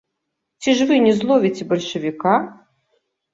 Ці 0.63 0.73
ж 0.79 0.87
вы 0.91 0.95
не 1.07 1.13
зловіце 1.19 1.67
бальшавіка? 1.75 2.33